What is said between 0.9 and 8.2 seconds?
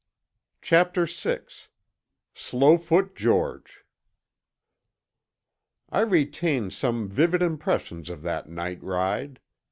VI—SLOWFOOT GEORGE I retain some vivid impressions